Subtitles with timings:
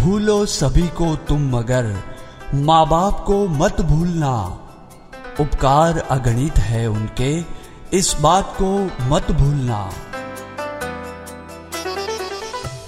[0.00, 1.96] भूलो सभी को तुम मगर।
[2.54, 4.34] माँ बाप को मत भूलना।
[5.40, 7.44] उपकार अगणित है उनके।
[7.92, 9.92] इस बात को मत भूलना।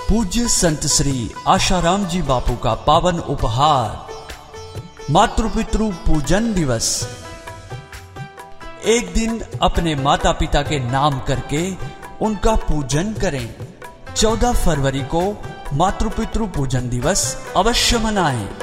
[0.08, 4.06] पूज्य संत श्री आशाराम जी बापू का पावन उपहार।
[5.10, 7.08] मातृपितृ पूजन दिवस।
[8.84, 11.76] एक दिन अपने माता पिता के नाम करके
[12.22, 13.54] उनका पूजन करें।
[14.16, 17.21] 14 फरवरी को मातृपितृ पूजन दिवस
[17.57, 18.61] अवश्य मनाएँ।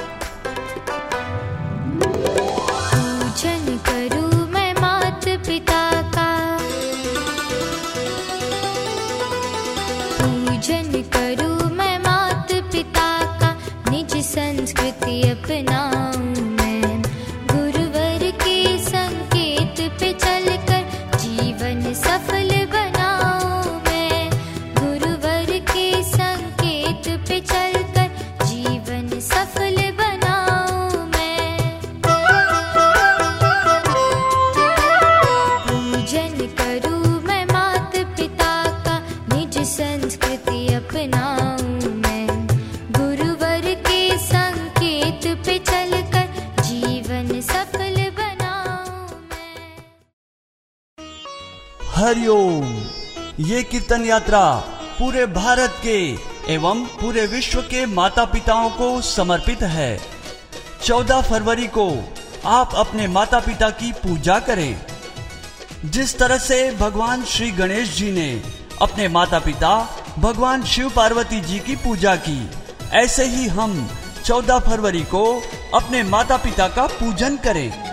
[54.10, 54.44] यात्रा
[54.98, 55.98] पूरे भारत के
[56.54, 60.00] एवं पूरे विश्व के माता पिताओं को समर्पित है।
[60.84, 62.14] 14 फरवरी को
[62.46, 64.80] आप अपने माता पिता की पूजा करें।
[65.84, 68.42] जिस तरह से भगवान श्री गणेश जी ने
[68.82, 69.72] अपने माता पिता
[70.18, 72.50] भगवान शिव पार्वती जी की पूजा की,
[72.92, 73.88] ऐसे ही हम
[74.24, 75.24] 14 फरवरी को
[75.74, 77.89] अपने माता पिता का पूजन करें।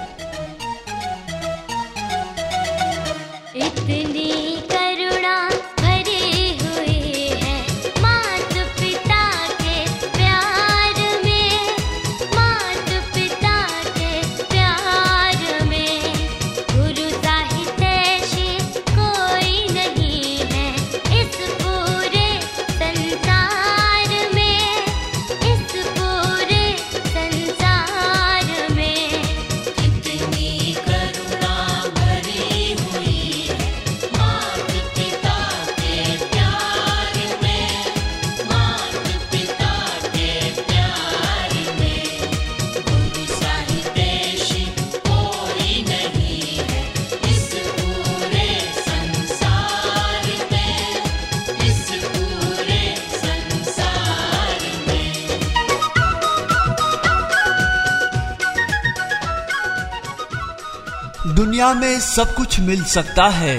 [61.98, 63.56] में सब कुछ मिल सकता है,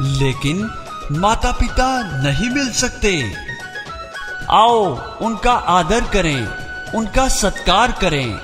[0.00, 0.70] लेकिन
[1.12, 1.86] माता पिता
[2.22, 3.12] नहीं मिल सकते।
[4.50, 6.46] आओ, उनका आदर करें,
[6.94, 8.38] उनका सत्कार करें।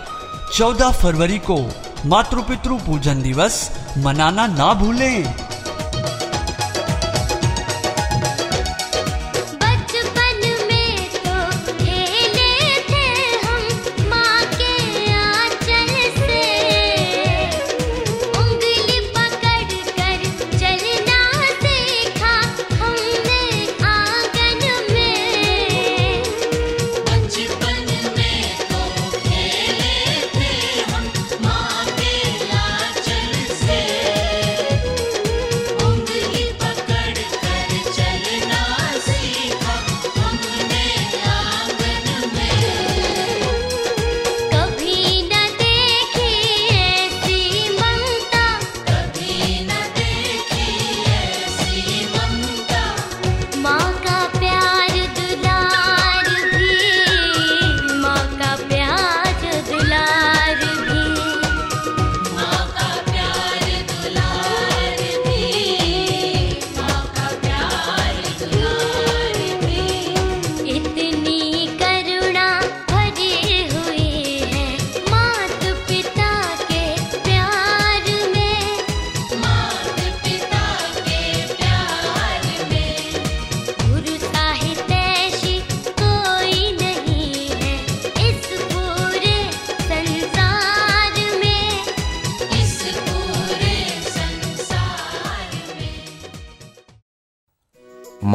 [0.55, 1.59] 14 फरवरी को
[2.07, 5.44] मातृ पितृ पूजन दिवस मनाना ना भूलें।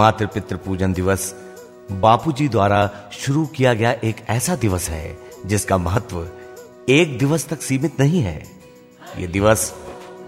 [0.09, 1.33] मातृ पूजन दिवस
[1.91, 6.27] बापूजी द्वारा शुरू किया गया एक ऐसा दिवस है, जिसका महत्व
[6.89, 8.44] एक दिवस तक सीमित नहीं है।
[9.17, 9.73] ये दिवस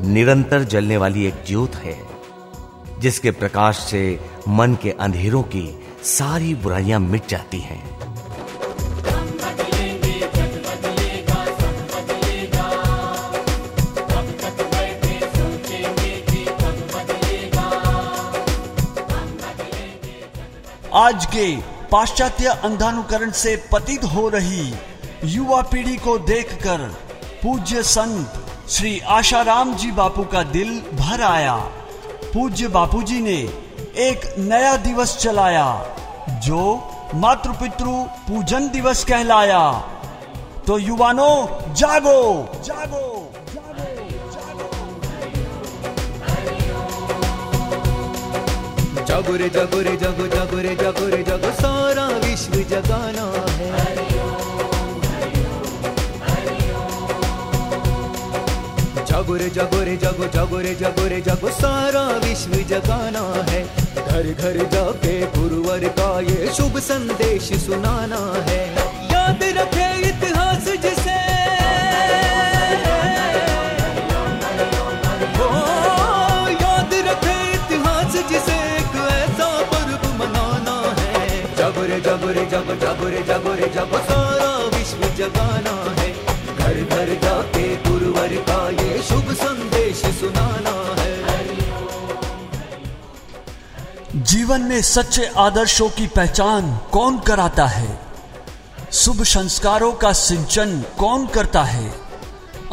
[0.01, 1.97] निरंतर जलने वाली एक ज्योत है,
[2.99, 4.03] जिसके प्रकाश से
[4.49, 5.67] मन के अंधेरों की
[6.03, 8.00] सारी बुराइयाँ मिट जाती हैं।
[21.01, 21.55] आज के
[21.91, 24.73] पाश्चात्य अंधानुकरण से पतित हो रही
[25.25, 26.77] युवा पीढ़ी को देखकर
[27.43, 28.33] पूज्य संत
[28.69, 31.55] श्री आशाराम जी बापू का दिल भर आया।
[32.33, 33.37] पूज्य बापू जी ने
[33.97, 35.85] एक नया दिवस चलाया,
[36.29, 36.61] जो
[37.15, 37.85] मातृपितृ
[38.27, 39.71] पूजन दिवस कहलाया।
[40.67, 42.49] तो युवानों, जागो!
[42.63, 43.10] जागो!
[49.11, 50.25] जागो रे जागो रे जागो
[51.27, 53.25] जागो सारा विश्व जगाना
[53.57, 53.71] है
[59.09, 63.61] जागो रे जागो रे जागो जागो रे जागो रे जागो सारा विश्व जगाना है
[64.07, 68.63] घर घर जाके गुरुवर का ये शुभ संदेश सुनाना है
[69.11, 71.19] याद रखे इतिहास जिसे
[82.75, 86.13] जागो रे जागो रे जागो सारा विश्व जगाना है,
[86.55, 91.11] घर घर जाके गुरुवर का ये शुभ संदेश सुनाना है।
[94.15, 97.99] जीवन में सच्चे आदर्शों की पहचान कौन कराता है?
[98.91, 101.93] शुभ संस्कारों का सिंचन कौन करता है?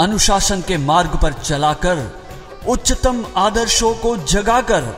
[0.01, 2.19] अनुशासन के मार्ग पर चलाकर,
[2.69, 4.97] उच्चतम आदर्शों को जगाकर,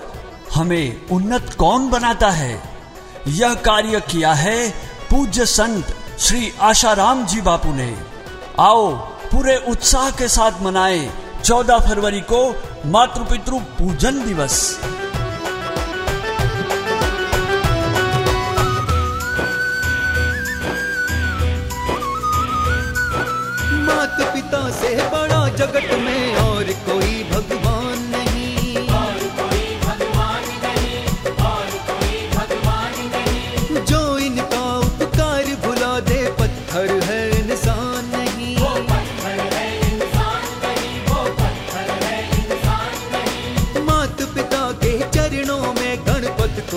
[0.55, 2.63] हमें उन्नत कौन बनाता है?
[3.29, 5.87] यह कार्य किया है पूज्य संत
[6.19, 7.99] श्री आशाराम जी बापू ने।
[8.61, 8.97] आओ,
[9.33, 11.11] पूरे उत्साह के साथ मनाएँ
[11.45, 14.81] 14 फरवरी को मातृ पितृ पूजन दिवस।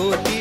[0.03, 0.32] गणपत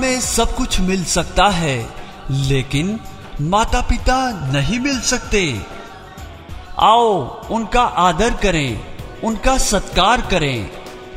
[0.00, 1.76] में सब कुछ मिल सकता है,
[2.30, 3.00] लेकिन
[3.40, 4.16] माता पिता
[4.52, 5.60] नहीं मिल सकते।
[6.78, 7.10] आओ,
[7.50, 8.80] उनका आदर करें,
[9.24, 10.70] उनका सत्कार करें।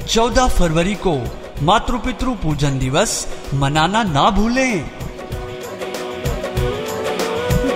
[0.10, 1.16] 14 फरवरी को
[1.62, 4.84] मातृपितृ पूजन दिवस मनाना ना भूलें।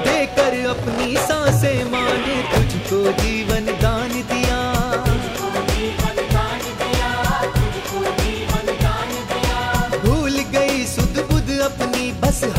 [0.04, 3.57] देकर अपनी साँसें माने, तुझको जीवन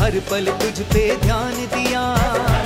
[0.09, 2.58] हर पल तुझ पे ध्यान दिया।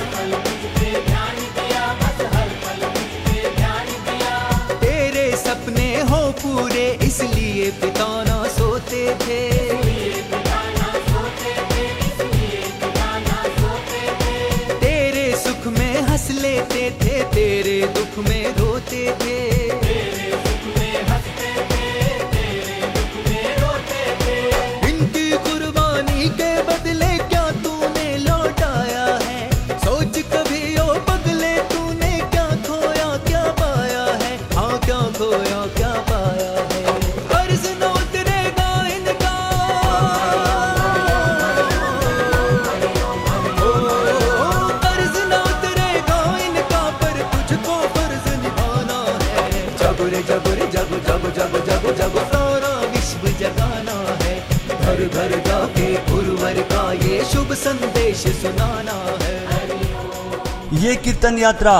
[61.44, 61.78] यात्रा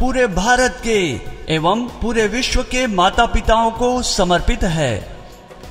[0.00, 0.98] पूरे भारत के
[1.54, 4.92] एवं पूरे विश्व के माता पिताओं को समर्पित है।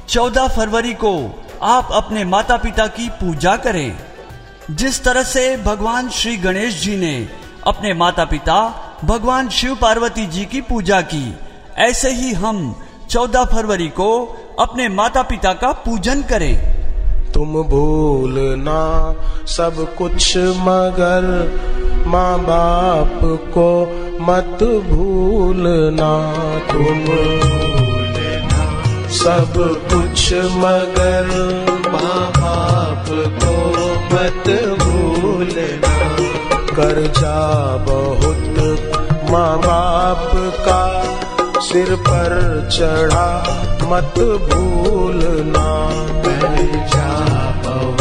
[0.10, 1.14] 14 फरवरी को
[1.62, 3.98] आप अपने माता पिता की पूजा करें।
[4.72, 7.30] जिस तरह से भगवान श्री गणेश जी ने
[7.68, 8.58] अपने माता पिता
[9.06, 11.36] भगवान शिव पार्वती जी की पूजा की
[11.78, 12.76] ऐसे ही हम
[13.10, 14.12] 14 फरवरी को
[14.60, 16.56] अपने माता पिता का पूजन करें।
[17.34, 18.82] तुम भूलना
[19.46, 21.22] सब कुछ मगर
[22.12, 23.20] माँ बाप
[23.54, 23.68] को
[24.22, 26.12] मत भूलना
[26.72, 27.06] तुम।
[29.10, 29.54] सब
[29.94, 31.28] कुछ मगर
[31.92, 33.06] माँ बाप
[33.44, 33.56] को
[34.14, 34.50] मत
[34.80, 35.94] भूलना।
[36.76, 37.40] कर्जा
[37.78, 38.54] बहुत
[39.32, 40.32] माँ बाप
[40.68, 40.82] का
[41.62, 42.32] सिर पर
[42.72, 43.28] चढ़ा
[43.84, 45.68] मत भूलना।
[46.22, 47.10] कर्जा
[47.66, 48.01] बहुत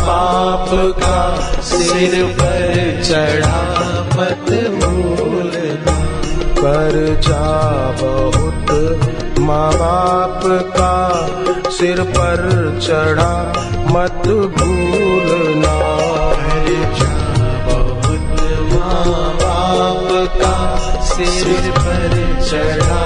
[0.00, 0.68] बाप
[1.02, 1.18] का
[1.60, 3.60] सिर पर चढ़ा
[4.16, 5.96] मत भूलना।
[7.20, 7.44] जा
[8.00, 10.40] बहुत माँ बाप
[10.76, 12.40] का सिर पर
[12.82, 13.52] चढ़ा
[13.86, 15.74] मत भूलना।
[16.40, 17.12] कर्जा
[17.66, 18.40] बहुत
[18.72, 20.08] माँ बाप
[20.42, 20.54] का
[21.04, 22.12] सिर पर
[22.50, 23.02] चढ़ा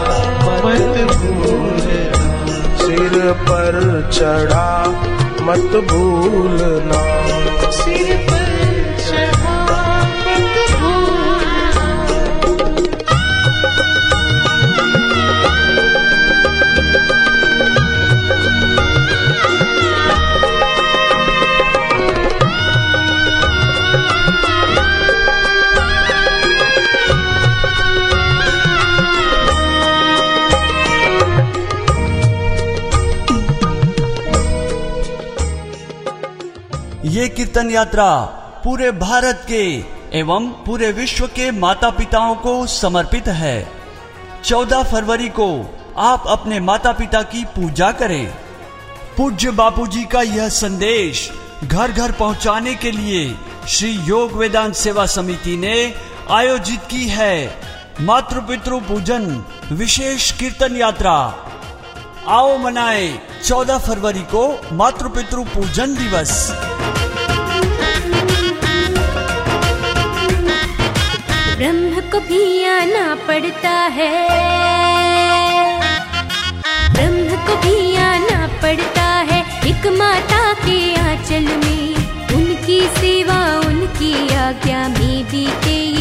[0.64, 2.25] मत भूलना।
[2.78, 4.68] सिर पर चढ़ा
[5.46, 6.98] मत भूलना।
[7.70, 8.34] सिर
[37.37, 38.09] कीर्तन यात्रा
[38.64, 39.62] पूरे भारत के
[40.19, 43.57] एवं पूरे विश्व के माता पिताओं को समर्पित है।
[44.45, 45.49] 14 फरवरी को
[45.99, 48.26] आप अपने माता पिता की पूजा करें।
[49.17, 51.31] पूज्य बापूजी का यह संदेश
[51.64, 53.35] घर घर पहुँचाने के लिए
[53.69, 55.95] श्री योग वेदांत सेवा समिति ने
[56.31, 57.61] आयोजित की है।
[58.00, 61.17] मातृ पितृ पूजन विशेष कीर्तन यात्रा।
[62.29, 66.33] आओ मनाए 14 फरवरी को मातृ पितृ पूजन दिवस।
[72.14, 74.11] ब्रह्म को भी आना पड़ता है।
[76.92, 81.94] ब्रह्म को भी आना पड़ता है। एक माता के आंचल में
[82.35, 85.93] उनकी सेवा, उनकी आज्ञा में बीते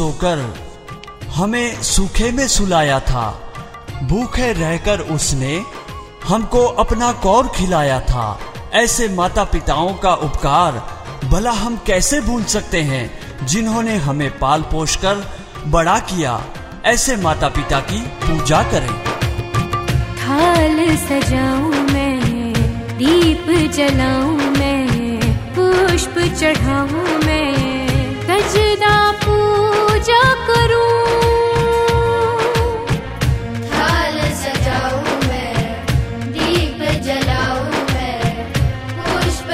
[0.00, 0.54] सोकर
[1.34, 3.52] हमें सूखे में सुलाया था।
[4.02, 5.62] भूखे रहकर उसने
[6.28, 8.38] हमको अपना कौर खिलाया था।
[8.74, 10.72] ऐसे माता पिताओं का उपकार
[11.24, 13.46] भला हम कैसे भूल सकते हैं?
[13.46, 15.24] जिन्होंने हमें पाल पोष कर
[15.66, 16.44] बड़ा किया,
[16.84, 18.98] ऐसे माता पिता की पूजा करें।
[20.16, 22.52] थाल सजाऊं मैं,
[22.98, 25.20] दीप जलाऊं मैं,
[25.58, 27.69] पुष्प चढ़ाऊं मैं
[28.42, 30.92] सजदा पूजा करूँ।
[33.72, 35.56] थाल सजाऊं मैं,
[36.36, 38.22] दीप जलाऊं मैं,
[39.00, 39.50] पुष्प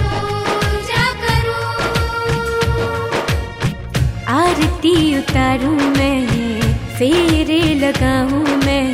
[0.00, 1.64] पूजा करूँ।
[4.36, 6.20] आरती उतारूं मैं,
[6.98, 8.88] फेरे लगाऊँ मैं,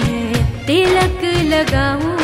[0.66, 1.20] तिलक
[1.52, 2.16] लगाऊँ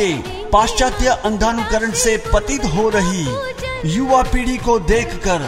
[0.00, 3.24] के पाश्चात्य अंधानुकरण से पतित हो रही
[3.94, 5.42] युवा पीढ़ी को देखकर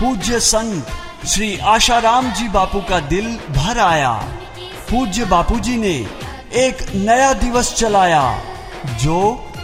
[0.00, 4.12] पूज्य संत श्री आशाराम जी बापू का दिल भर आया।
[4.90, 5.94] पूज्य बापू जी ने
[6.56, 8.22] एक नया दिवस चलाया,
[9.00, 9.18] जो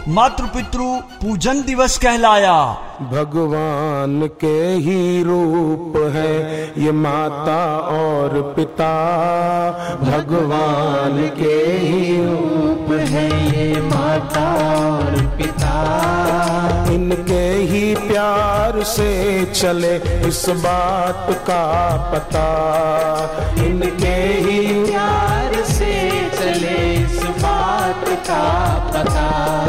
[0.07, 0.87] मातृ पितृ
[1.21, 2.55] पूजन दिवस कहलाया।
[3.01, 8.93] भगवान के ही रूप है, ये माता और पिता।
[10.01, 14.45] भगवान के ही रूप है, ये माता
[14.87, 15.73] और पिता।
[16.91, 19.95] इनके ही प्यार से चले
[20.27, 22.47] इस बात का पता।
[23.65, 26.09] इनके ही प्यार से
[26.39, 29.62] चले इस बात का पता।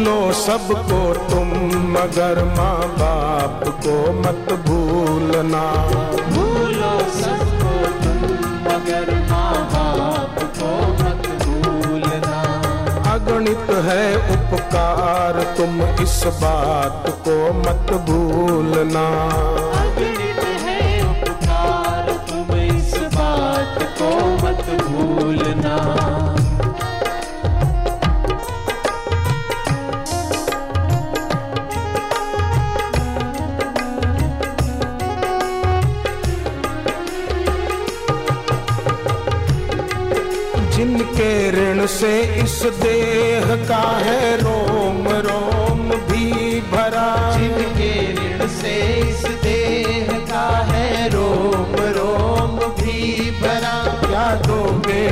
[0.00, 0.98] भूलो सबको
[1.30, 1.48] तुम
[1.92, 5.60] मगर माँ बाप को मत भूलना।
[6.28, 8.22] भूलो सबको तुम
[8.64, 10.70] मगर माँ बाप को
[11.02, 12.40] मत भूलना।
[13.12, 19.06] अगणित है उपकार तुम इस बात को मत भूलना।
[42.44, 51.08] इस देह का है रोम रोम भी भरा। जिनके ऋण से इस देह का है
[51.08, 55.06] रोम रोम भी भरा। क्या दोगे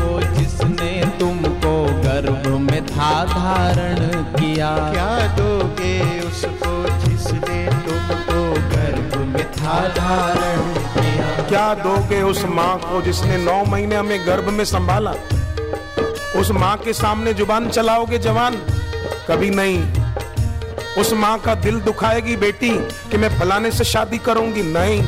[0.00, 8.42] को जिसने तुमको गर्भ में था धारण किया क्या दोगे उसको जिसने तुमको
[8.74, 10.62] गर्भ में था धारण
[10.94, 15.14] किया। क्या दोगे उस माँ को जिसने नौ महीने हमें गर्भ में संभाला
[16.40, 18.56] उस माँ के सामने ज़ुबान चलाओगे जवान?
[19.28, 19.82] कभी नहीं।
[21.00, 22.70] उस माँ का दिल दुखाएगी बेटी
[23.10, 24.62] कि मैं फलाने से शादी करूँगी?
[24.62, 25.02] नहीं।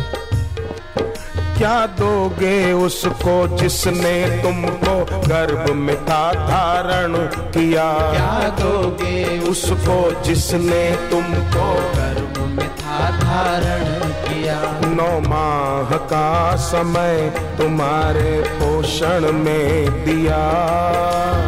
[1.58, 7.14] क्या दोगे उसको जिसने तुमको गर्भ में था धारण
[7.50, 7.92] किया?
[8.12, 13.89] क्या दोगे उसको जिसने तुमको गर्भ में था धारण
[15.00, 17.18] नौ माह का समय
[17.58, 20.40] तुम्हारे पोषण में दिया।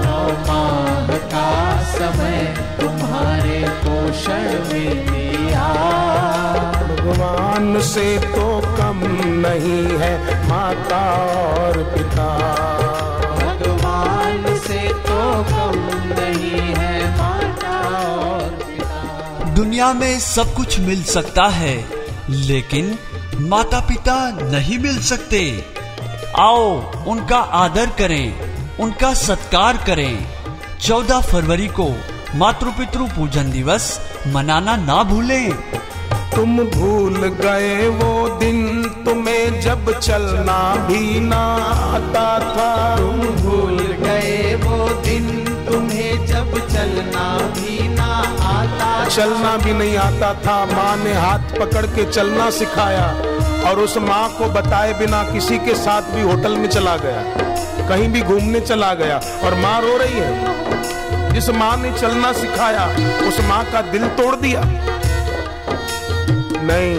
[0.04, 1.50] नौ माह का
[1.82, 2.40] समय
[2.80, 5.66] तुम्हारे पोषण में दिया।
[6.80, 9.04] भगवान से तो कम
[9.44, 10.14] नहीं है
[10.48, 11.04] माता
[11.36, 12.28] और पिता।
[13.36, 15.78] भगवान से तो कम
[16.12, 17.78] नहीं है माता
[18.18, 21.76] और पिता। दुनिया में सब कुछ मिल सकता है
[22.30, 22.98] लेकिन
[23.40, 25.64] माता पिता नहीं मिल सकते।
[26.38, 28.34] आओ, उनका आदर करें,
[28.80, 30.26] उनका सत्कार करें।
[30.80, 31.94] 14 फरवरी को
[32.34, 35.52] मातृपितृ पूजन दिवस मनाना ना भूलें।
[36.36, 41.42] तुम भूल गए वो दिन, तुम्हें जब चलना भी ना
[41.96, 47.88] आता था। तुम भूल गए वो दिन, तुम्हें जब चलना भी
[49.12, 53.06] चलना भी नहीं आता था। माँ ने हाथ पकड़ के चलना सिखाया
[53.70, 57.22] और उस माँ को बताए बिना किसी के साथ भी होटल में चला गया।
[57.88, 62.86] कहीं भी घूमने चला गया और माँ रो रही है। जिस माँ ने चलना सिखाया,
[63.28, 64.62] उस माँ का दिल तोड़ दिया।
[66.64, 66.96] नहीं,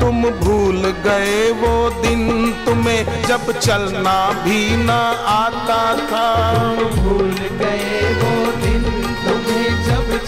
[0.00, 5.00] तुम भूल गए वो दिन तुम्हें जब चलना भी ना
[5.32, 6.26] आता था।
[6.94, 8.05] भूल गए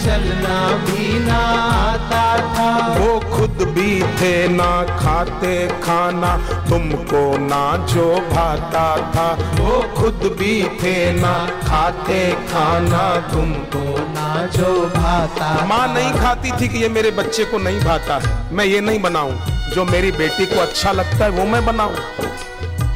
[0.09, 1.39] चलना भी ना
[1.71, 5.51] आता था। वो खुद भी थे ना खाते
[5.83, 6.31] खाना
[6.69, 9.27] तुमको ना जो भाता था।
[9.59, 16.67] वो खुद भी थे ना खाते खाना तुमको ना जो भाता माँ नहीं खाती थी
[16.67, 19.39] कि ये मेरे बच्चे को नहीं भाता है। मैं ये नहीं बनाऊँ।
[19.75, 21.95] जो मेरी बेटी को अच्छा लगता है वो मैं बनाऊँ।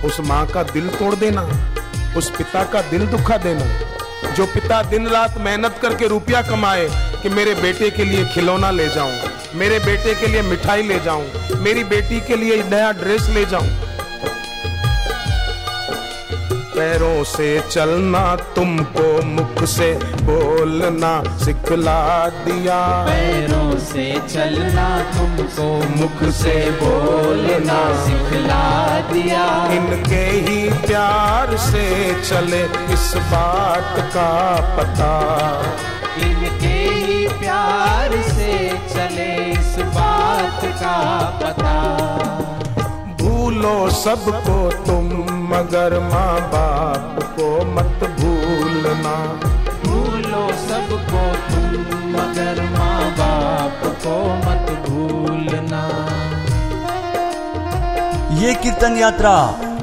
[0.06, 1.47] उस माँ का दिल तोड़ देना
[2.17, 3.65] उस पिता का दिल दुखा देना
[4.38, 6.88] जो पिता दिन रात मेहनत करके रुपया कमाए
[7.22, 9.12] कि मेरे बेटे के लिए खिलौना ले जाऊँ,
[9.60, 11.26] मेरे बेटे के लिए मिठाई ले जाऊँ,
[11.63, 13.67] मेरी बेटी के लिए नया ड्रेस ले जाऊँ
[16.73, 26.55] पैरों से चलना तुमको मुख से बोलना सिखला दिया। पैरों से चलना तुमको मुख से
[26.71, 31.86] बोलना सिखला दिया। इनके ही प्यार से
[32.23, 34.31] चले इस बात का
[34.77, 35.13] पता।
[36.17, 38.53] इनके ही प्यार से
[38.93, 40.97] चले इस बात का
[41.43, 41.77] पता।
[43.53, 45.05] भूलो सबको तुम
[45.49, 49.13] मगर माँ बाप को मत भूलना।
[49.83, 55.83] भूलो सबको तुम मगर माँ बाप को मत भूलना।
[58.41, 59.35] ये कीर्तन यात्रा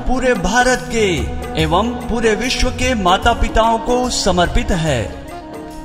[0.09, 1.07] पूरे भारत के
[1.63, 5.01] एवं पूरे विश्व के माता पिताओं को समर्पित है।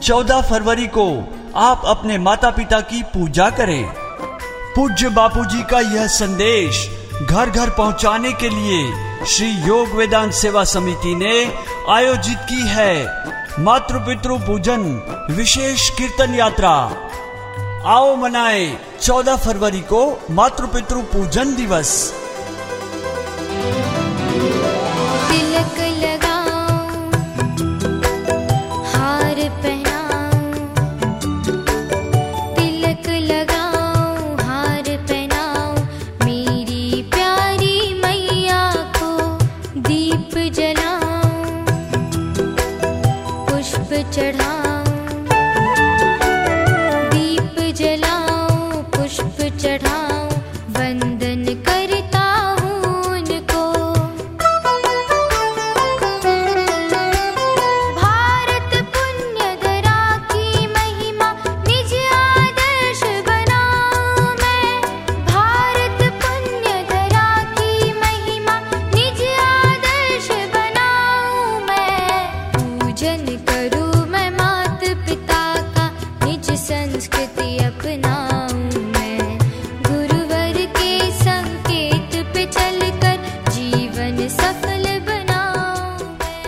[0.01, 1.07] 14 फरवरी को
[1.55, 3.85] आप अपने माता पिता की पूजा करें।
[4.75, 6.89] पूज्य बापूजी का यह संदेश
[7.21, 11.53] घर घर पहुँचाने के लिए श्री योग वेदांत सेवा समिति ने
[11.89, 13.05] आयोजित की है
[13.59, 14.81] मातृ पितृ पूजन
[15.31, 16.71] विशेष कीर्तन यात्रा।
[17.85, 22.13] आओ मनाए 14 फरवरी को मातृ पितृ पूजन दिवस।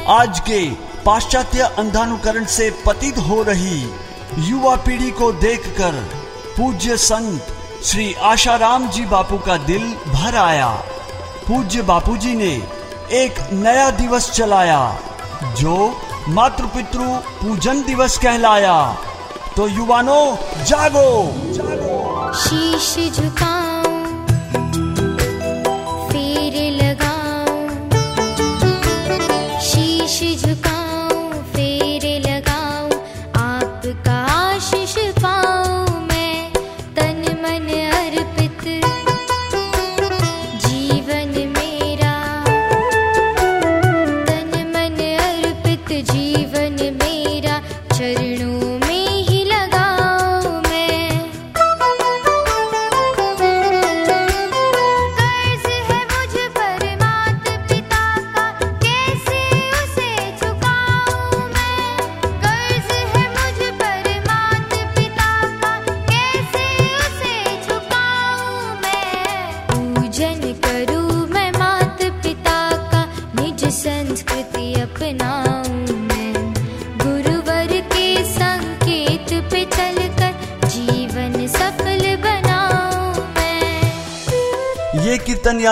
[0.10, 0.60] आज के
[1.06, 3.80] पाश्चात्य अंधानुकरण से पतित हो रही
[4.39, 5.96] युवा पीढ़ी को देखकर
[6.58, 7.48] पूज्य संत
[7.84, 10.70] श्री आशाराम जी बापू का दिल भर आया
[11.48, 12.54] पूज्य बापूजी ने
[13.13, 14.80] एक नया दिवस चलाया,
[15.58, 15.76] जो
[16.30, 17.00] मातृ पितृ
[17.41, 18.78] पूजन दिवस कहलाया
[19.58, 20.26] तो युवानों,
[20.63, 21.10] जागो
[21.54, 23.57] जागो। शीश झुकाऊं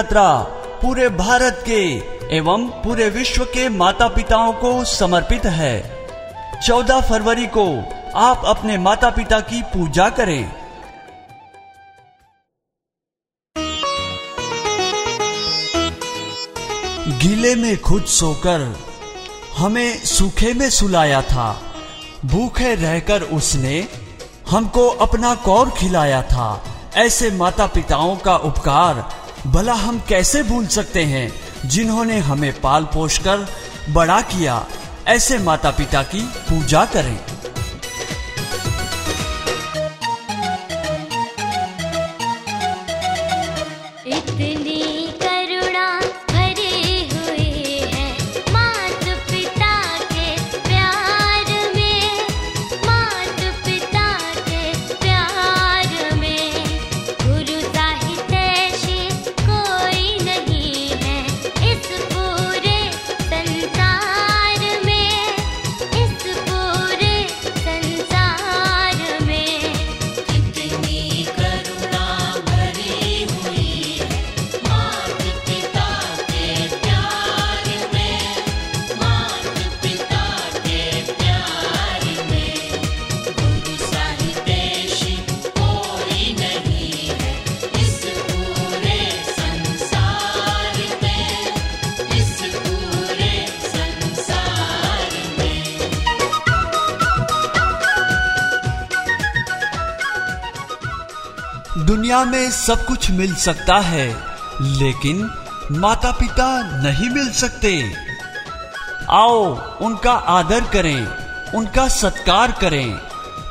[0.05, 0.37] यात्रा
[0.81, 1.81] पूरे भारत के
[2.37, 5.73] एवं पूरे विश्व के माता पिताओं को समर्पित है।
[6.61, 7.65] 14 फरवरी को
[8.15, 10.51] आप अपने माता पिता की पूजा करें।
[17.19, 18.77] गीले में खुद सोकर,
[19.57, 21.61] हमें सूखे में सुलाया था।
[22.25, 23.87] भूखे रहकर उसने
[24.49, 26.63] हमको अपना कौर खिलाया था।
[26.95, 31.31] ऐसे माता पिताओं का उपकार भला हम कैसे भूल सकते हैं
[31.65, 33.47] जिन्होंने हमें पाल पोष कर
[33.89, 34.67] बड़ा किया?
[35.07, 37.19] ऐसे माता पिता की पूजा करें।
[102.67, 104.07] सब कुछ मिल सकता है,
[104.61, 105.29] लेकिन
[105.71, 106.47] माता पिता
[106.83, 107.93] नहीं मिल सकते।
[109.09, 109.43] आओ,
[109.81, 111.07] उनका आदर करें,
[111.55, 112.99] उनका सत्कार करें।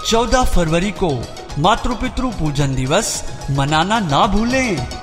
[0.06, 1.10] 14 फरवरी को
[1.58, 4.93] मातृ पितृ पूजन दिवस मनाना ना भूलें।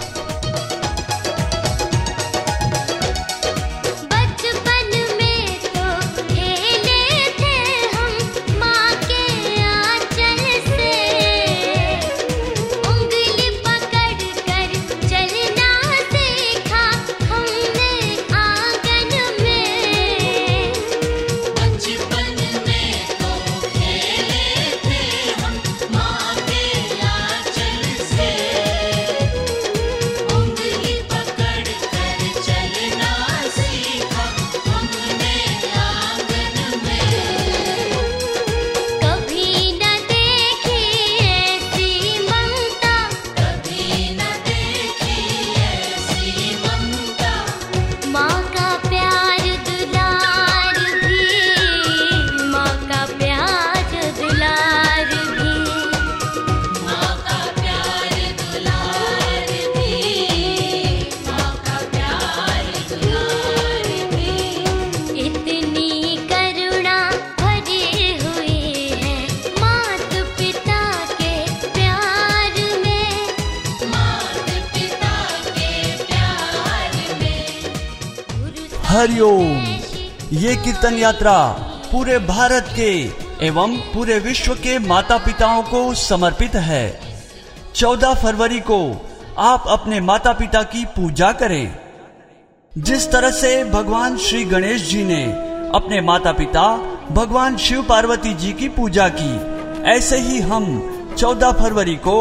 [80.82, 81.34] कीर्तन यात्रा
[81.92, 86.86] पूरे भारत के एवं पूरे विश्व के माता पिताओं को समर्पित है।
[87.76, 88.80] 14 फरवरी को
[89.38, 91.76] आप अपने माता पिता की पूजा करें।
[92.72, 95.24] जिस तरह से भगवान श्री गणेश जी ने
[95.76, 96.66] अपने माता पिता
[97.12, 99.32] भगवान शिव पार्वती जी की पूजा की,
[99.92, 100.66] ऐसे ही हम
[101.18, 102.18] 14 फरवरी को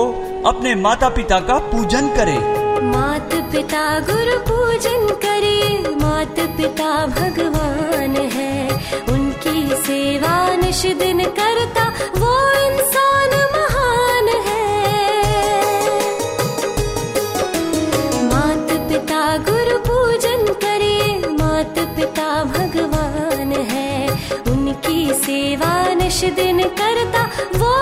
[0.46, 2.38] अपने माता पिता का पूजन करें।
[2.84, 8.70] मात पिता गुरु पूजन करे मात पिता भगवान है।
[9.08, 11.84] उनकी सेवा निश दिन करता,
[12.16, 14.66] वो इंसान महान है।
[18.24, 24.08] मात पिता गुरु पूजन करे मात पिता भगवान है।
[24.52, 27.22] उनकी सेवा निश दिन करता,
[27.58, 27.79] वो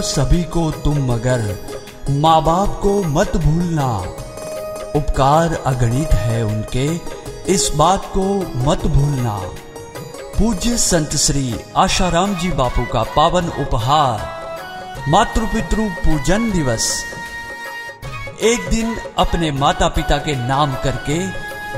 [0.00, 1.58] सभी को तुम मगर।
[2.10, 3.98] माँ बाप को मत भूलना।
[4.96, 7.00] उपकार अगणित है उनके।
[7.52, 8.24] इस बात को
[8.56, 9.40] मत भूलना।
[10.38, 14.34] पूज्य संत श्री आशाराम जी बापू का पावन उपहार।
[15.08, 17.04] मातृ पितृ पूजन दिवस।
[18.42, 21.18] एक दिन अपने माता पिता के नाम करके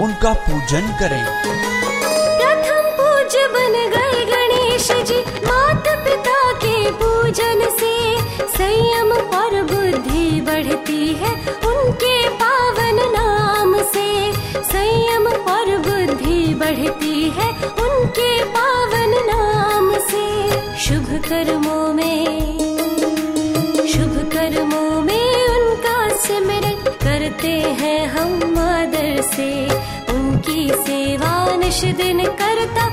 [0.04, 1.26] उनका पूजन करें।
[2.38, 7.95] प्रथम पूज्य बन गए गणेश जी। माता पिता के पूजन से
[18.44, 20.24] पावन नाम से
[20.78, 22.58] शुभ कर्मों में,
[23.88, 29.50] शुभ कर्मों में उनका सिमरन करते हैं हम आदर से।
[30.14, 32.88] उनकी सेवा निश दिन करता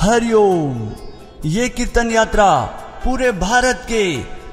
[0.00, 0.90] हरिओम।
[1.44, 2.60] ये कीर्तन यात्रा
[3.04, 4.04] पूरे भारत के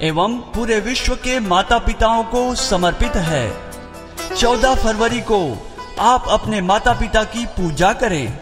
[0.06, 3.52] एवं पूरे विश्व के माता पिताओं को समर्पित है।
[4.36, 5.40] 14 फरवरी को
[6.00, 8.38] आप अपने माता पिता की पूजा करें।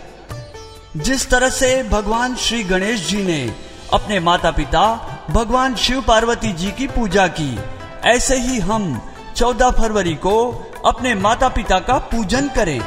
[0.97, 3.55] जिस तरह से भगवान श्री गणेश जी ने
[3.93, 4.85] अपने माता पिता
[5.31, 7.59] भगवान शिव पार्वती जी की पूजा की,
[8.05, 9.01] ऐसे ही हम
[9.37, 10.37] 14 फरवरी को
[10.87, 12.81] अपने माता पिता का पूजन करें।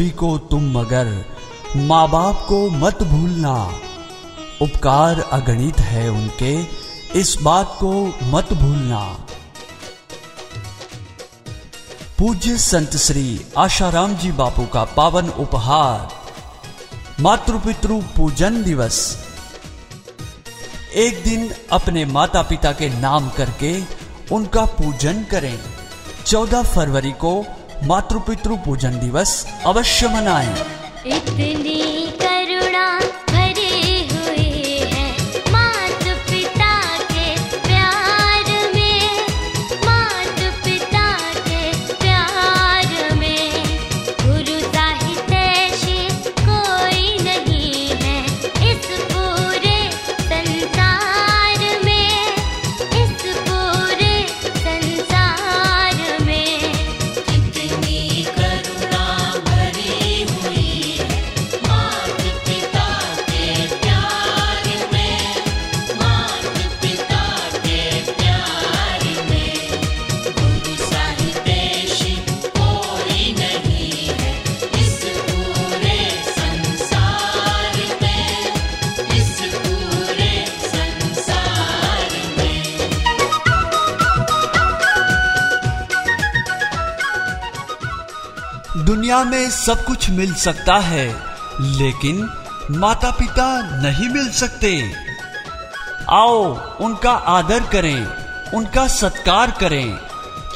[0.00, 1.08] सभी को तुम मगर
[1.76, 3.54] माँ बाप को मत भूलना।
[4.62, 6.52] उपकार अगणित है उनके,
[7.20, 9.00] इस बात को मत भूलना।
[12.18, 16.08] पूज्य संत श्री आशाराम जी बापू का पावन उपहार
[17.20, 19.18] मातृ पितृ पूजन दिवस।
[20.96, 23.78] एक दिन अपने माता पिता के नाम करके
[24.32, 25.58] उनका पूजन करें।
[26.26, 27.44] 14 फरवरी को
[27.84, 29.30] मातृ पितृ पूजन दिवस
[29.66, 30.54] अवश्य मनाएँ।
[31.06, 31.89] इतनी
[89.70, 91.06] सब कुछ मिल सकता है,
[91.60, 92.30] लेकिन
[92.70, 93.46] माता पिता
[93.82, 94.92] नहीं मिल सकते।
[96.10, 98.06] आओ, उनका आदर करें,
[98.54, 99.98] उनका सत्कार करें।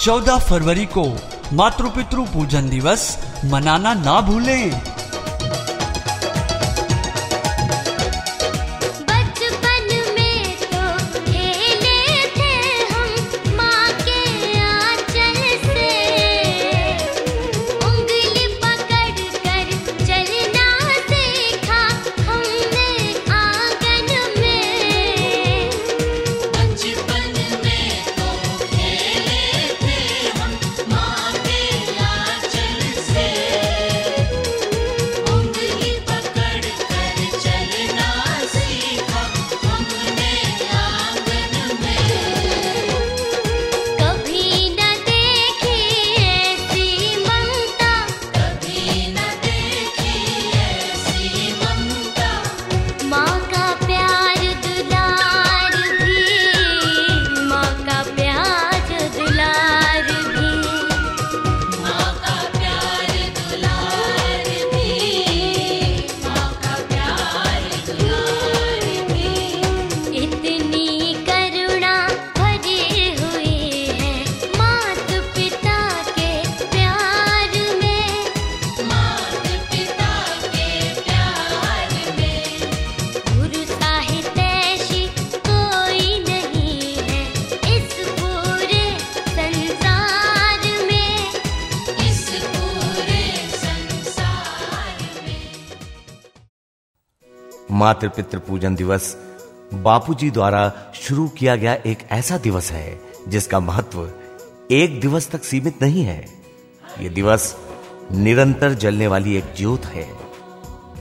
[0.00, 1.04] 14 फरवरी को
[1.52, 4.93] मातृ पितृ पूजन दिवस मनाना ना भूलें।
[97.84, 99.16] मातृ पितृ पूजन दिवस
[99.74, 104.10] बापूजी द्वारा शुरू किया गया एक ऐसा दिवस है, जिसका महत्व
[104.70, 106.24] एक दिवस तक सीमित नहीं है।
[107.00, 107.54] यह दिवस
[108.12, 110.08] निरंतर जलने वाली एक ज्योत है,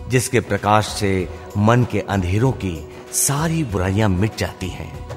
[0.09, 2.75] जिसके प्रकाश से मन के अंधेरों की
[3.13, 5.12] सारी बुराइयाँ मिट जाती हैं।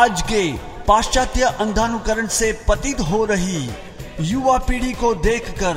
[0.00, 0.52] आज के
[0.84, 3.70] पाश्चात्य अंधानुकरण से पतित हो रही
[4.20, 5.74] युवा पीढ़ी को देखकर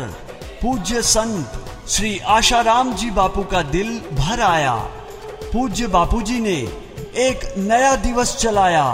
[0.61, 4.75] पूज्य संत श्री आशाराम जी बापू का दिल भर आया।
[5.53, 6.55] पूज्य बापू जी ने
[7.19, 8.87] एक नया दिवस चलाया,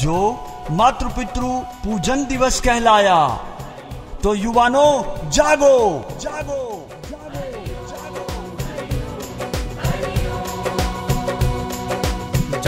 [0.00, 0.18] जो
[0.70, 1.40] मातृ पितृ
[1.84, 3.26] पूजन दिवस कहलाया।
[4.22, 6.79] तो युवानों, जागो जागो।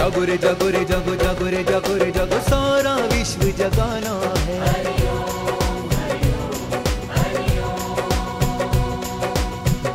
[0.02, 1.14] जागो रे जागो रे जागो
[2.10, 4.14] जागो, सारा विश्व जगाना
[4.46, 4.56] है।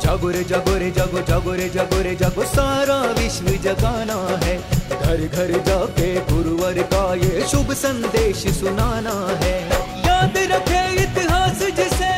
[0.00, 4.56] जागो रे जागो रे जागो जागो रे जागो रे जागो, सारा विश्व जगाना है।
[4.96, 9.56] घर घर जाके गुरुवर का ये शुभ संदेश सुनाना है।
[10.08, 12.17] याद रखे इतिहास जिसे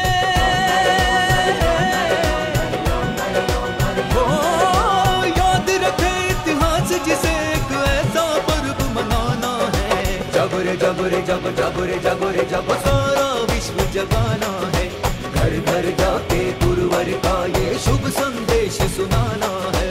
[10.80, 14.88] जागो रे जागो जागो रे जागो रे जागो सारा विश्व जगाना है।
[15.32, 19.90] घर घर जाके गुरुवर का ये शुभ संदेश सुनाना है।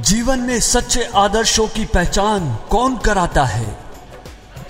[0.00, 3.78] जीवन में सच्चे आदर्शों की पहचान कौन कराता है?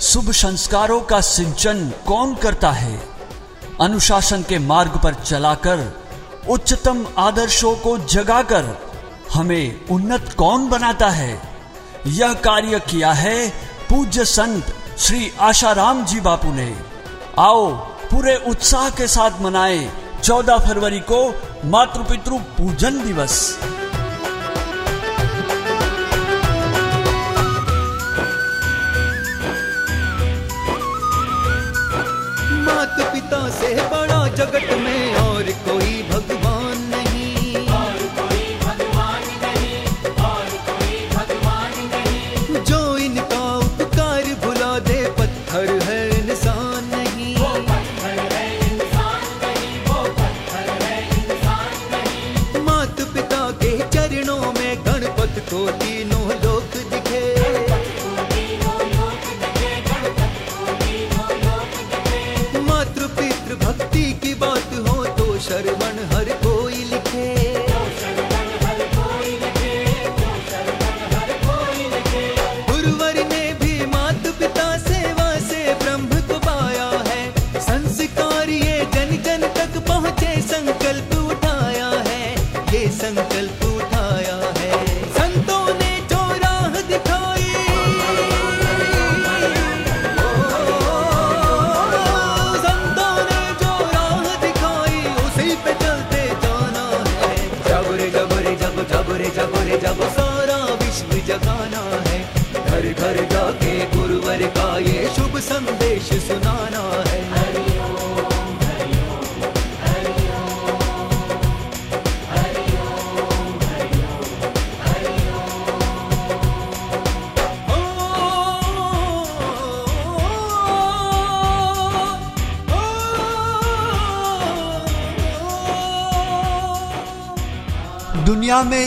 [0.01, 3.09] शुभ संस्कारों का सिंचन कौन करता है?
[3.81, 6.03] अनुशासन के मार्ग पर चलाकर,
[6.49, 8.79] उच्चतम आदर्शों को जगाकर,
[9.35, 11.52] हमें उन्नत कौन बनाता है?
[12.07, 13.49] यह कार्य किया है
[13.91, 16.77] पूज्य संत श्री आशाराम जी बापू ने।
[17.39, 17.71] आओ
[18.11, 19.93] पूरे उत्साह के साथ मनाएँ
[20.23, 21.35] 14 फरवरी को
[21.65, 23.59] मातृ पितृ पूजन दिवस।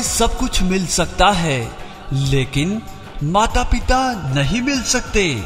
[0.05, 1.59] सब कुछ मिल सकता है,
[2.13, 2.81] लेकिन
[3.23, 3.99] माता पिता
[4.35, 5.43] नहीं मिल सकते।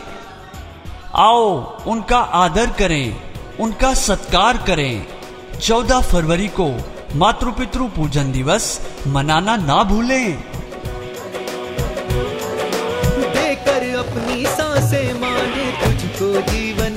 [1.15, 1.47] आओ,
[1.87, 3.15] उनका आदर करें,
[3.59, 5.05] उनका सत्कार करें।
[5.61, 6.67] 14 फरवरी को
[7.15, 8.65] मातृ पितृ पूजन दिवस
[9.07, 10.37] मनाना ना भूलें।
[13.33, 16.88] देकर अपनी साँसें माने तुझको जीवन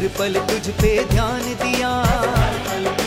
[0.00, 2.99] हर पल तुझ पे ध्यान दिया।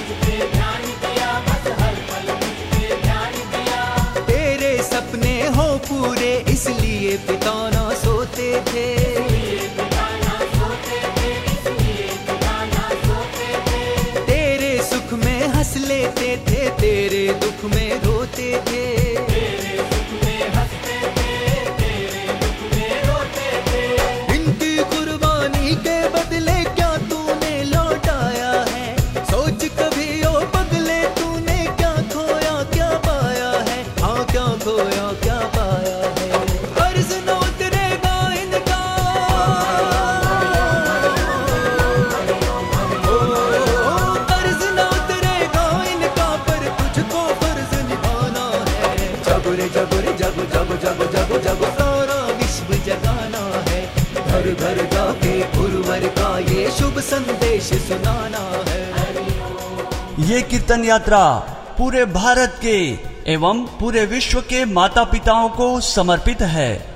[60.84, 61.36] कीर्तन यात्रा
[61.77, 62.99] पूरे भारत के
[63.34, 66.95] एवं पूरे विश्व के माता पिताओं को समर्पित है।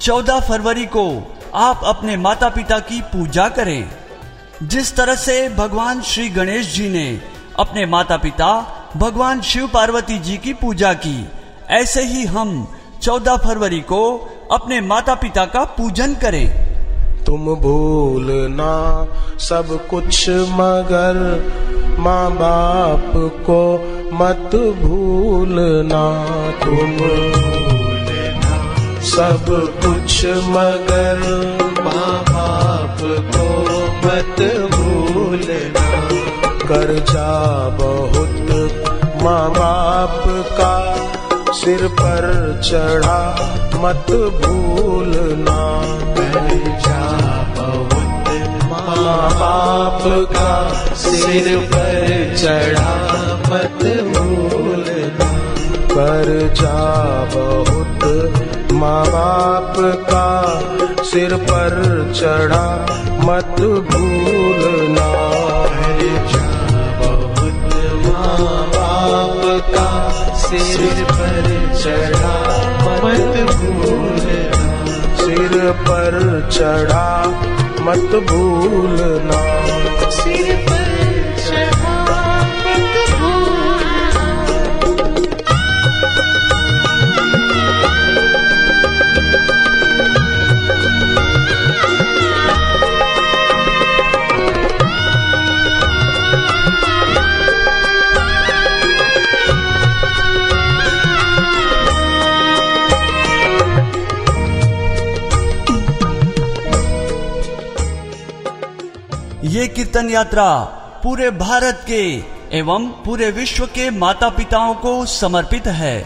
[0.00, 3.90] 14 फरवरी को आप अपने माता पिता की पूजा करें।
[4.62, 7.20] जिस तरह से भगवान श्री गणेश जी ने
[7.58, 8.50] अपने माता पिता
[8.96, 11.28] भगवान शिव पार्वती जी की पूजा की,
[11.70, 12.68] ऐसे ही हम
[13.02, 14.02] 14 फरवरी को
[14.52, 16.76] अपने माता पिता का पूजन करें।
[17.24, 18.72] तुम भूलना
[19.38, 23.60] सब कुछ मगर माँ बाप को
[24.12, 26.04] मत भूलना,
[26.64, 28.56] तुम भूलना।
[29.02, 29.46] सब
[29.84, 31.20] कुछ मगर
[31.84, 32.98] माँ बाप
[33.36, 33.46] को
[34.06, 34.40] मत
[34.74, 35.86] भूलना।
[36.68, 38.36] कर्जा बहुत
[39.22, 40.24] माँ बाप
[40.60, 40.96] का
[41.52, 42.24] सिर पर
[42.64, 43.20] चढ़ा,
[43.74, 44.06] मत
[44.44, 45.60] भूलना।
[46.14, 47.02] कर्जा
[47.58, 48.05] बहुत
[48.70, 50.02] माँ बाप
[50.32, 52.94] का सिर पर चढ़ा
[53.50, 53.82] मत
[54.16, 55.28] भूलना।
[55.92, 56.78] पर जा
[57.34, 59.74] बहुत माँ बाप
[60.10, 61.74] का सिर पर
[62.14, 62.66] चढ़ा
[63.24, 63.60] मत
[63.90, 65.06] भूलना।
[65.76, 66.46] कर्जा
[67.00, 67.74] बहुत
[68.06, 69.42] माँ बाप
[69.74, 69.88] का
[70.34, 71.46] सिर पर
[71.82, 72.36] चढ़ा
[73.04, 74.16] मत भूलना।
[75.16, 77.06] सिर पर चढ़ा
[77.86, 79.36] मत भूलना।
[109.96, 110.48] कीर्तन यात्रा
[111.02, 112.00] पूरे भारत के
[112.58, 115.96] एवं पूरे विश्व के माता पिताओं को समर्पित है।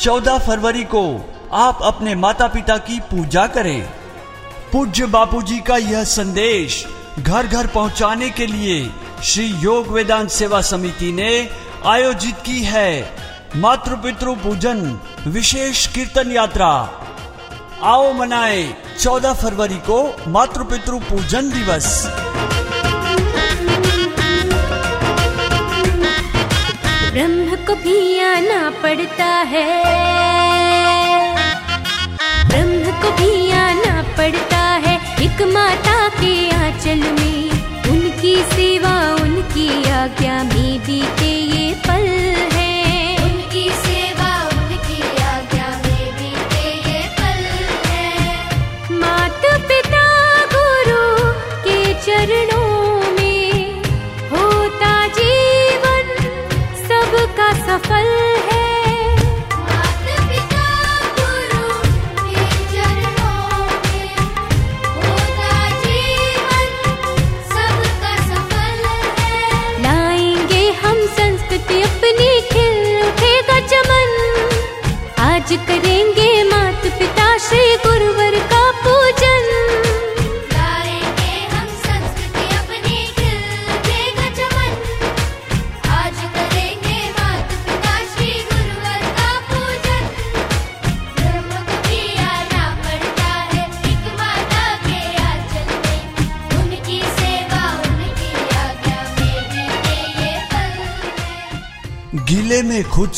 [0.00, 1.02] 14 फरवरी को
[1.52, 3.82] आप अपने माता पिता की पूजा करें।
[4.72, 6.84] पूज्य बापूजी का यह संदेश
[7.18, 8.80] घर घर पहुँचाने के लिए
[9.22, 11.30] श्री योग वेदांत सेवा समिति ने
[11.86, 12.90] आयोजित की है।
[13.56, 16.72] मातृ पितृ पूजन विशेष कीर्तन यात्रा।
[17.82, 18.66] आओ मनाएँ
[19.00, 22.06] 14 फरवरी को मातृ पितृ पूजन दिवस।
[27.62, 29.66] ब्रह्म को भी आना पड़ता है।
[32.48, 37.50] ब्रह्म को भी आना पड़ता है, एक माता के आंचल में।
[37.90, 41.31] उनकी सेवा, उनकी आज्ञा में बीते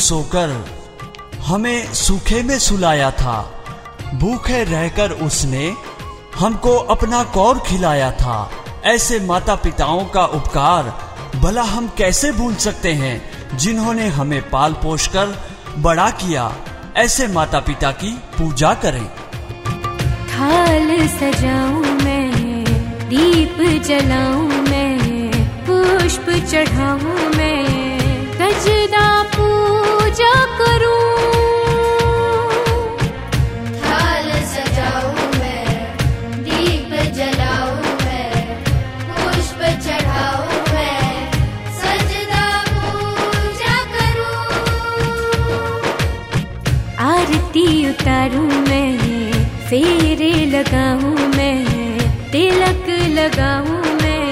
[0.05, 0.49] सोकर
[1.41, 3.37] हमें सूखे में सुलाया था।
[4.15, 5.65] भूखे रहकर उसने
[6.39, 8.37] हमको अपना कौर खिलाया था।
[8.85, 10.93] ऐसे माता पिताओं का उपकार
[11.37, 13.17] भला हम कैसे भूल सकते हैं,
[13.57, 15.35] जिन्होंने हमें पाल पोष कर
[15.79, 16.53] बड़ा किया।
[16.97, 19.07] ऐसे माता पिता की पूजा करें।
[20.31, 22.31] थाल सजाऊं मैं,
[23.09, 25.31] दीप जलाऊं मैं,
[25.67, 27.54] पुष्प चढ़ाऊं मैं
[28.55, 30.99] गजदा पूजा करूँ।
[33.85, 35.67] थाल सजाऊं मैं,
[36.47, 38.31] दीप जलाऊं मैं,
[39.09, 39.61] पुष्प
[42.75, 44.39] पूजा करूँ।
[47.09, 48.95] आरती उतारूं मैं,
[49.69, 51.61] फेरे लगाऊँ मैं,
[52.33, 52.87] तिलक
[53.19, 54.24] लगाऊँ मैं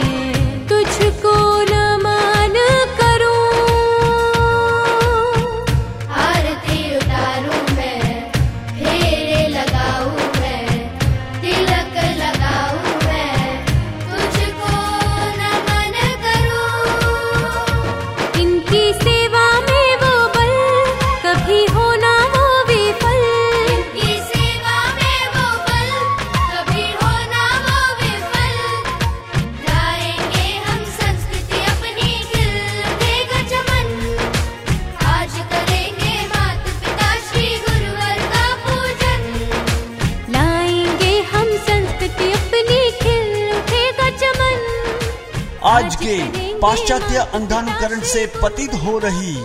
[46.04, 49.36] के पाश्चात्य अंधानुकरण से पतित हो रही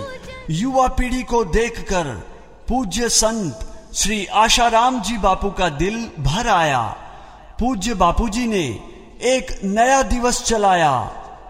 [0.50, 2.14] युवा पीढ़ी को देखकर
[2.68, 6.82] पूज्य संत श्री आशाराम जी बापू का दिल भर आया।
[7.60, 8.64] पूज्य बापूजी ने
[9.26, 10.92] एक नया दिवस चलाया,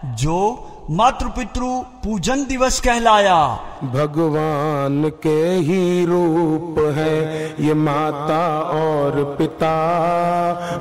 [0.04, 1.60] जो मातृपितृ
[2.04, 9.74] पूजन दिवस कहलाया। भगवान के ही रूप है, ये माता और पिता।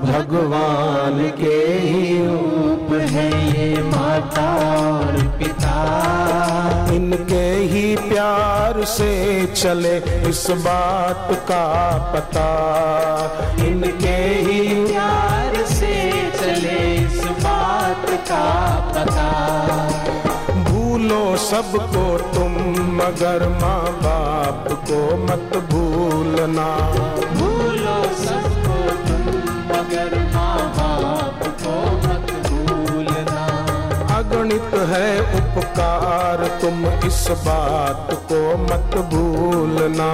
[0.03, 4.47] भगवान के ही रूप है, ये माता
[4.87, 5.75] और पिता।
[6.93, 9.97] इनके ही प्यार से चले
[10.29, 12.49] इस बात का पता।
[13.65, 19.27] इनके ही प्यार से चले इस बात का पता।
[20.97, 22.53] भूलो सबको तुम
[22.97, 26.65] मगर माँ बाप को मत भूलना।
[27.33, 29.27] भूलो सबको तुम
[29.69, 31.75] मगर माँ बाप को
[32.07, 33.45] मत भूलना।
[34.17, 40.11] अगणित है उपकार तुम इस बात को मत भूलना।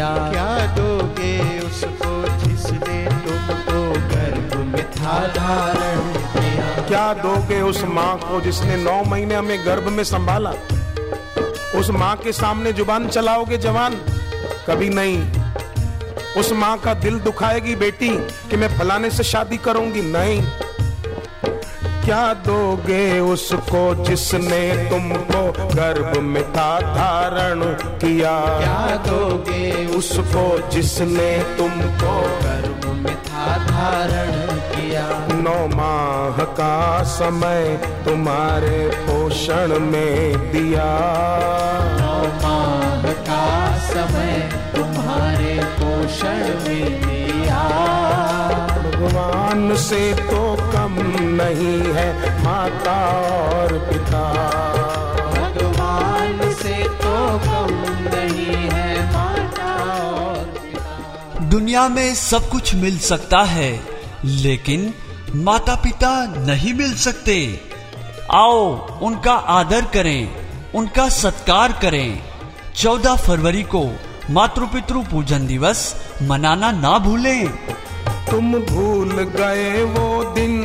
[0.00, 6.00] किया। क्या दोगे उसको जिसने तुमको गर्भ में था धारण
[6.32, 6.88] किया?
[6.88, 10.52] क्या दोगे उस माँ को जिसने नौ महीने हमें गर्भ में संभाला?
[11.74, 13.94] उस माँ के सामने ज़ुबान चलाओगे जवान?
[14.66, 15.32] कभी नहीं।
[16.40, 18.08] उस माँ का दिल दुखाएगी बेटी
[18.50, 20.02] कि मैं फलाने से शादी करूँगी?
[20.02, 20.42] नहीं।
[22.50, 25.40] दोगे उसको जिसने तुमको
[25.74, 27.62] गर्भ में था धारण
[28.02, 31.28] किया। क्या दोगे उसको जिसने
[31.58, 34.32] तुमको गर्भ में था धारण
[34.72, 35.06] किया।
[35.42, 40.90] नौ माह का समय तुम्हारे पोषण में दिया।
[42.00, 43.46] नौ माह का
[43.86, 44.36] समय
[44.76, 47.62] तुम्हारे पोषण में दिया।
[48.74, 50.42] भगवान से तो
[50.72, 50.96] कम
[51.40, 52.08] नहीं है
[52.44, 54.22] माता और पिता।
[55.30, 57.72] भगवान से तो कम
[58.06, 59.72] नहीं है माता
[60.06, 63.70] और पिता। दुनिया में सब कुछ मिल सकता है
[64.24, 64.92] लेकिन
[65.44, 67.36] माता पिता नहीं मिल सकते।
[68.32, 68.60] आओ
[69.02, 70.22] उनका आदर करें
[70.74, 72.22] उनका सत्कार करें।
[72.74, 73.84] 14 फरवरी को
[74.30, 75.80] मातृपितृ पूजन दिवस
[76.22, 77.48] मनाना ना भूलें।
[78.30, 80.59] तुम भूल गए वो दिन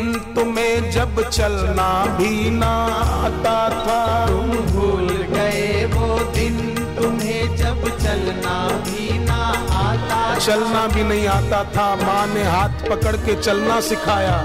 [0.45, 2.71] तुम्हें जब चलना भी ना
[3.17, 6.57] आता था। तुम भूल गए वो दिन
[6.95, 9.37] तुम्हें जब चलना भी ना
[9.77, 14.37] आता चलना भी नहीं आता था। माँ ने हाथ पकड़ के चलना सिखाया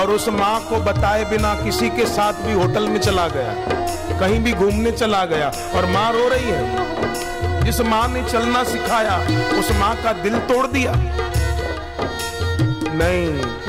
[0.00, 3.54] और उस माँ को बताए बिना किसी के साथ भी होटल में चला गया
[4.20, 9.18] कहीं भी घूमने चला गया और माँ रो रही है। जिस माँ ने चलना सिखाया
[9.60, 10.92] उस माँ का दिल तोड़ दिया।
[12.98, 13.65] नहीं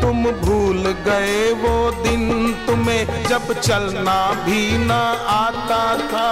[0.00, 6.28] तुम भूल गए वो दिन तुम्हें जब चलना भी ना आता था।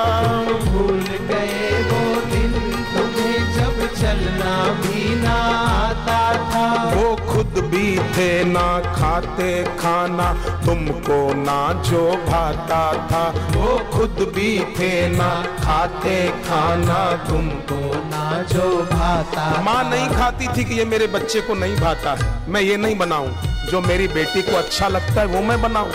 [0.65, 1.01] भूल
[1.31, 2.53] गए वो दिन
[2.95, 10.33] तुम्हें जब चलना भी ना आता था। वो खुद भी थे ना खाते खाना
[10.67, 13.25] तुमको ना जो भाता था।
[13.57, 16.17] वो खुद भी थे ना खाते
[16.47, 21.77] खाना तुमको ना जो भाता माँ नहीं खाती थी कि ये मेरे बच्चे को नहीं
[21.77, 25.61] भाता है। मैं ये नहीं बनाऊँ जो मेरी बेटी को अच्छा लगता है, वो मैं
[25.63, 25.93] बनाऊँ।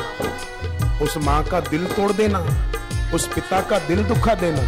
[1.02, 2.40] उस माँ का दिल तोड़ देना,
[3.16, 4.62] उस पिता का दिल दुखा देना,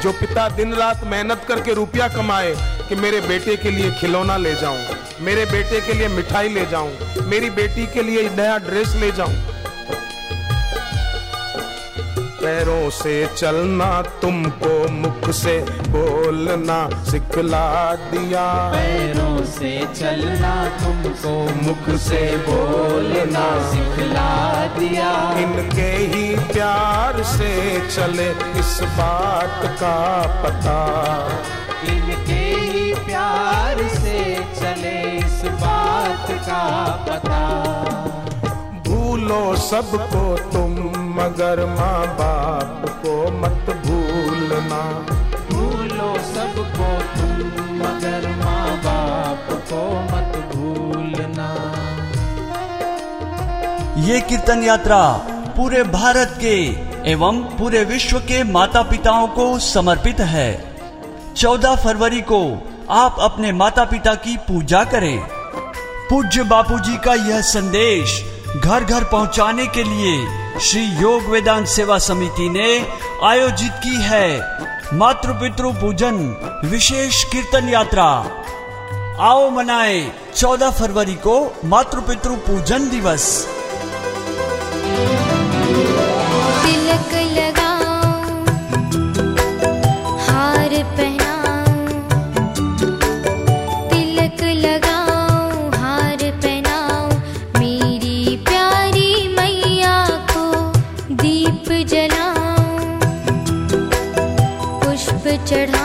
[0.00, 2.54] जो पिता दिन रात मेहनत करके रुपया कमाए
[2.88, 4.78] कि मेरे बेटे के लिए खिलौना ले जाऊँ,
[5.20, 6.90] मेरे बेटे के लिए मिठाई ले जाऊँ,
[7.26, 9.34] मेरी बेटी के लिए नया ड्रेस ले जाऊँ
[12.42, 22.36] पैरों से चलना तुमको मुख से बोलना सिखला दिया। पैरों से चलना तुमको मुख से
[22.36, 27.52] बोलना सिखला दिया। इनके ही प्यार से
[27.88, 29.96] चले इस बात का
[30.42, 30.78] पता।
[31.88, 36.64] इनके ही प्यार से चले इस बात का
[37.08, 37.42] पता।
[38.88, 44.80] भूलो सबको तुम। मगर माँ बाप को मत भूलना।
[45.50, 51.48] भूलो सबको तुम मगर माँ बाप को मत भूलना।
[54.06, 55.02] ये कीर्तन यात्रा
[55.56, 56.56] पूरे भारत के
[57.10, 60.50] एवं पूरे विश्व के माता पिताओं को समर्पित है।
[61.36, 62.42] 14 फरवरी को
[62.90, 65.18] आप अपने माता पिता की पूजा करें।
[66.10, 68.22] पूज्य बापूजी का यह संदेश
[68.64, 72.66] घर घर पहुँचाने के लिए श्री योग वेदांत सेवा समिति ने
[73.24, 74.28] आयोजित की है
[74.94, 76.18] मातृ पितृ पूजन
[76.64, 78.04] विशेष कीर्तन यात्रा।
[79.20, 79.98] आओ मनाए
[80.36, 81.34] 14 फरवरी को
[81.64, 83.26] मातृ पितृ पूजन दिवस।
[105.52, 105.81] पुष्प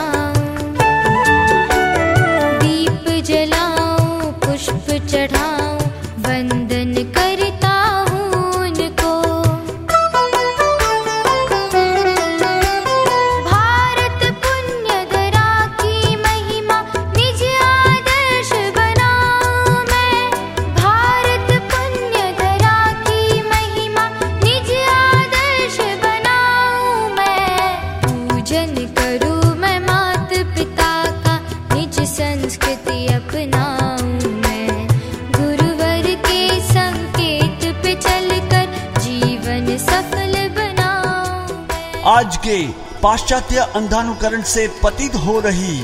[42.07, 42.57] आज के
[43.03, 45.77] पाश्चात्य अंधानुकरण से पतित हो रही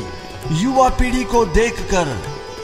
[0.61, 2.05] युवा पीढ़ी को देखकर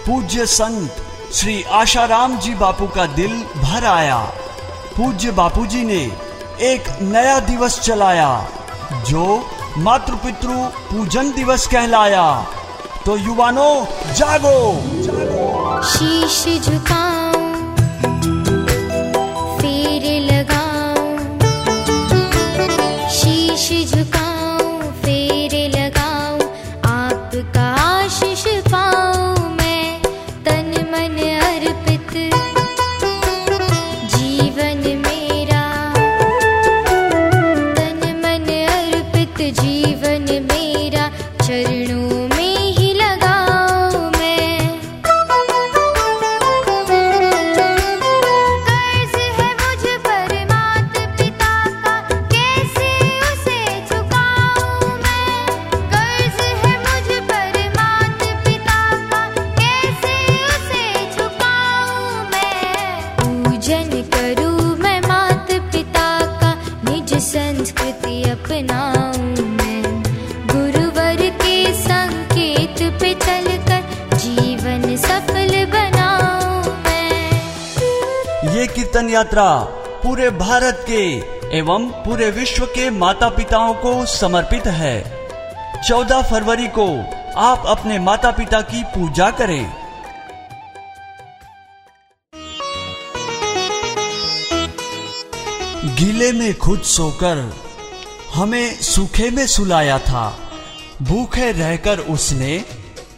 [0.05, 1.01] पूज्य संत
[1.33, 4.19] श्री आशाराम जी बापू का दिल भर आया
[4.97, 6.01] पूज्य बापू जी ने
[6.61, 8.31] एक नया दिवस चलाया,
[9.09, 9.25] जो
[9.77, 10.55] मातृ पितृ
[10.87, 12.25] पूजन दिवस कहलाया
[13.05, 14.59] तो युवानों, जागो
[15.03, 17.08] जागो। शीश झुकाऊं
[79.29, 79.63] यात्रा
[80.03, 81.01] पूरे भारत के
[81.57, 84.93] एवं पूरे विश्व के माता पिताओं को समर्पित है।
[85.87, 86.85] 14 फरवरी को
[87.37, 89.73] आप अपने माता पिता की पूजा करें।
[95.95, 97.53] गीले में खुद सोकर,
[98.33, 100.25] हमें सूखे में सुलाया था।
[101.01, 102.65] भूखे रहकर उसने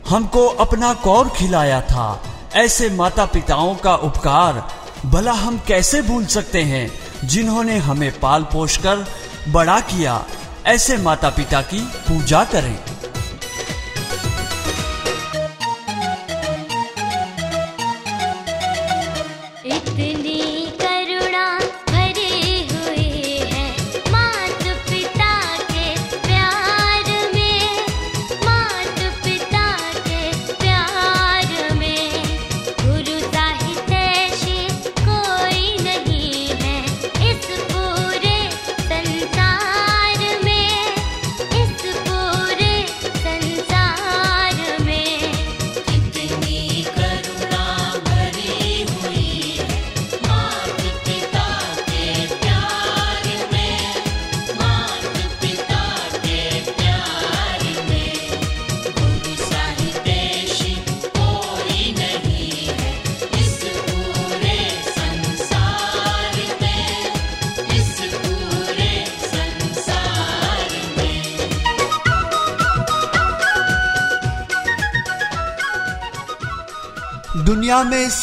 [0.09, 2.23] हमको अपना कौर खिलाया था।
[2.55, 6.91] ऐसे माता पिताओं का उपकार भला हम कैसे भूल सकते हैं
[7.27, 9.05] जिन्होंने हमें पाल पोष कर
[9.49, 10.25] बड़ा किया?
[10.65, 12.79] ऐसे माता पिता की पूजा करें।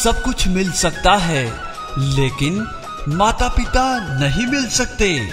[0.03, 1.45] सब कुछ मिल सकता है,
[1.97, 2.67] लेकिन
[3.07, 3.83] माता पिता
[4.19, 5.29] नहीं मिल सकते।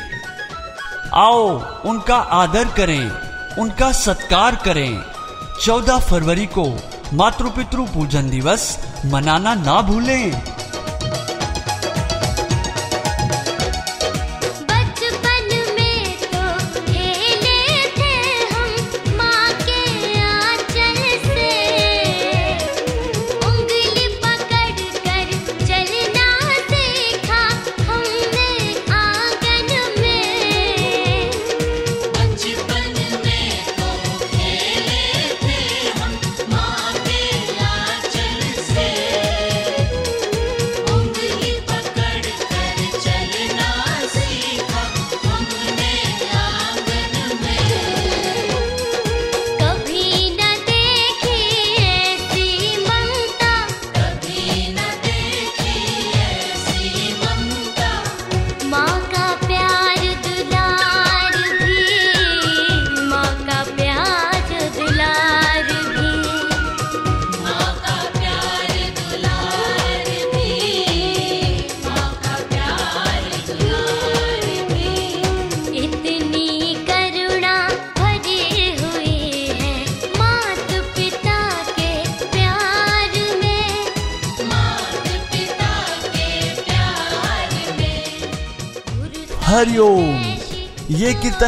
[1.14, 1.48] आओ,
[1.84, 3.10] उनका आदर करें,
[3.58, 5.02] उनका सत्कार करें।
[5.64, 6.78] 14 फरवरी को
[7.14, 10.45] मातृ पितृ पूजन दिवस मनाना ना भूलें।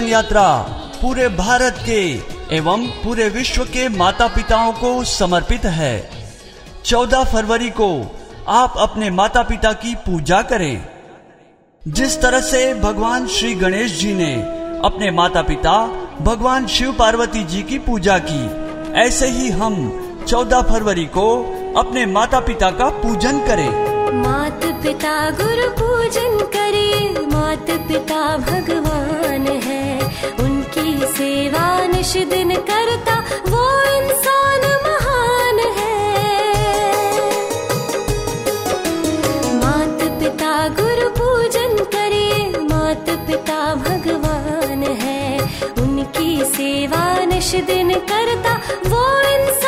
[0.08, 0.52] यात्रा
[1.02, 2.00] पूरे भारत के
[2.56, 6.10] एवं पूरे विश्व के माता पिताओं को समर्पित है।
[6.84, 7.90] 14 फरवरी को
[8.48, 10.86] आप अपने माता पिता की पूजा करें।
[11.88, 14.34] जिस तरह से भगवान श्री गणेश जी ने
[14.84, 15.76] अपने माता पिता
[16.20, 18.42] भगवान शिव पार्वती जी की पूजा की,
[19.00, 19.74] ऐसे ही हम
[20.28, 21.28] 14 फरवरी को
[21.76, 23.70] अपने माता पिता का पूजन करें।
[24.88, 30.00] पिता गुरु पूजन करे, मात पिता भगवान है।
[30.40, 33.16] उनकी सेवा निश दिन करता,
[33.48, 35.98] वो इंसान महान है।
[39.54, 45.40] मात पिता गुरु पूजन करे, मात पिता भगवान है।
[45.82, 48.54] उनकी सेवा निश दिन करता,
[48.86, 49.67] वो इंसान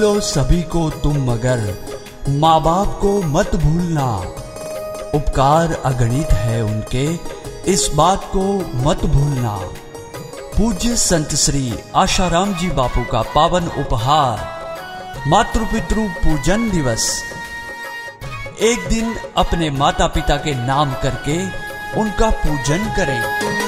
[0.00, 1.74] भूलो सभी को तुम मगर।
[2.28, 4.16] माँ बाप को मत भूलना।
[5.14, 7.18] उपकार अगणित है उनके।
[7.72, 8.42] इस बात को
[8.74, 9.60] मत भूलना।
[10.56, 14.38] पूज्य संत श्री आशाराम जी बापू का पावन उपहार।
[15.26, 17.22] मातृ पितृ पूजन दिवस।
[18.60, 21.46] एक दिन अपने माता पिता के नाम करके
[22.00, 23.59] उनका पूजन करें।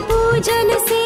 [0.00, 1.02] पूजन से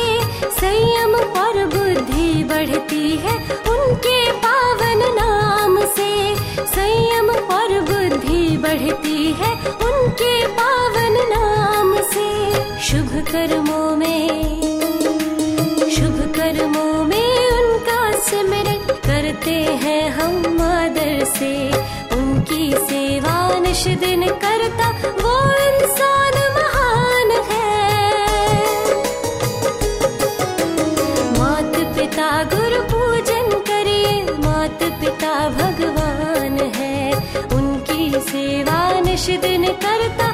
[0.51, 3.35] संयम और बुद्धि बढ़ती है।
[3.71, 6.11] उनके पावन नाम से
[6.67, 9.53] संयम और बुद्धि बढ़ती है।
[9.87, 12.29] उनके पावन नाम से
[12.81, 14.61] शुभ कर्मों में,
[15.91, 21.55] शुभ कर्मों में उनका स्मरण करते हैं हम आदर से।
[22.17, 24.91] उनकी सेवा निश दिन करता
[35.17, 37.13] पिता भगवान है
[37.57, 40.26] उनकी सेवा निश दिन करता